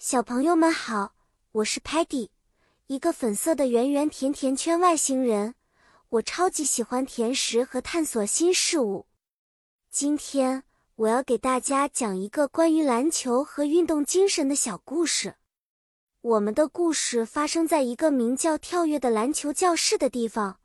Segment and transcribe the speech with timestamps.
[0.00, 1.16] 小朋友们好，
[1.50, 2.28] 我是 Patty，
[2.86, 5.56] 一个粉色的圆圆甜甜圈外星人。
[6.10, 9.06] 我超级喜欢甜食和探索新事物。
[9.90, 10.62] 今天
[10.94, 15.34] 我要给大家讲一个关于篮球和运动精神的小故事。
[16.20, 20.60] 我们的故事发生在一个名叫“跳跃”的篮球教室的地方，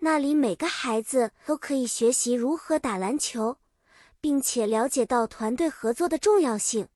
[0.00, 3.58] 那里每个孩子都可以学习如何打篮球，
[4.20, 6.88] 并且了解到团队合作的重要性。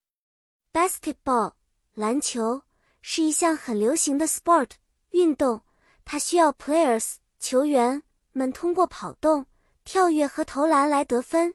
[0.73, 1.53] Basketball。
[1.99, 2.63] 篮球
[3.03, 4.71] 是一项很流行的 sport
[5.11, 5.63] 运动，
[6.05, 9.47] 它需要 players 球员们通过跑动、
[9.83, 11.55] 跳跃和投篮来得分。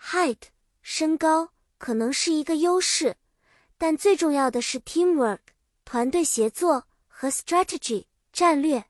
[0.00, 0.42] Height
[0.80, 3.16] 身高可能是一个优势，
[3.76, 5.40] 但最重要的是 teamwork
[5.84, 8.84] 团队协作和 strategy 战略。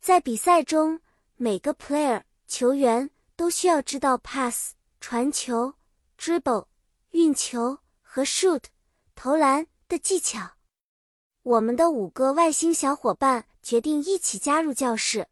[0.00, 1.00] 在比赛中，
[1.34, 5.74] 每个 player 球员都需要知道 pass 传球、
[6.16, 6.66] dribble
[7.10, 8.62] 运球和 shoot
[9.16, 9.66] 投篮。
[9.90, 10.52] 的技巧，
[11.42, 15.26] 我们的五个外星小伙伴决定一起加入教室。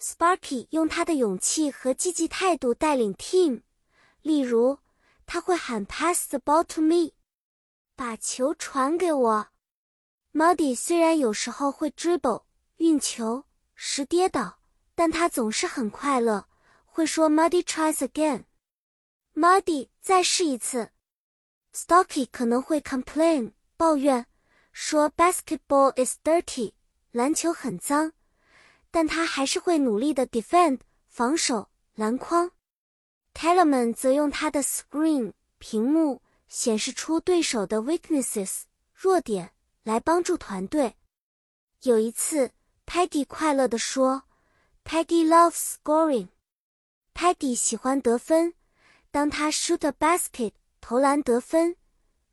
[0.00, 3.62] Sparky 用他的勇气和积极态度带领 team，
[4.22, 4.78] 例如
[5.26, 7.14] 他会喊 “Pass the ball to me”，
[7.96, 9.48] 把球传给我。
[10.32, 12.44] Muddy 虽然有时候会 dribble
[12.76, 13.44] 运球
[13.74, 14.60] 时跌倒，
[14.94, 16.46] 但他总是很快乐，
[16.84, 20.92] 会说 “Muddy tries again”，Muddy 再试一次。
[21.72, 23.53] Stocky 可能会 complain。
[23.76, 24.26] 抱怨
[24.72, 26.72] 说：“Basketball is dirty，
[27.12, 28.12] 篮球很脏。”
[28.90, 32.52] 但他还是会努力的 defend 防守篮筐。
[33.34, 38.62] Telemann 则用他的 screen 屏幕显示出对手的 weaknesses
[38.94, 40.94] 弱点，来帮助团队。
[41.82, 42.52] 有一次
[42.86, 44.22] ，Peggy 快乐地说
[44.84, 46.28] ：“Peggy loves scoring。
[47.12, 48.54] ”Peggy 喜欢得分。
[49.10, 51.76] 当他 shoot a basket 投篮得分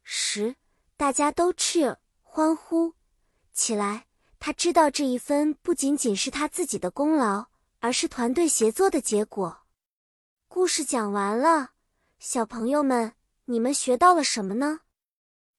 [0.04, 0.56] 时。
[1.02, 2.94] 大家都 cheer 欢呼
[3.52, 4.06] 起来。
[4.38, 7.48] 他知道这一分不仅仅是他自己的功劳，
[7.80, 9.64] 而是团队协作的结果。
[10.48, 11.72] 故事讲完了，
[12.20, 13.14] 小朋友们，
[13.46, 14.82] 你们学到了什么呢？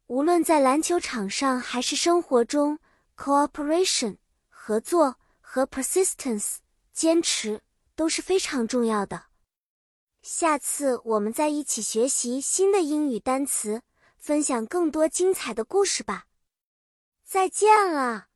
[0.07, 2.79] 无论在篮球场上还是生活中
[3.17, 6.59] ，cooperation 合作和 persistence
[6.93, 7.63] 坚持
[7.97, 9.25] 都是非常重要的。
[10.23, 13.83] 下次我们再一起学习新的英语单词。
[14.23, 16.27] 分享更多精彩的故事吧，
[17.25, 18.29] 再见了。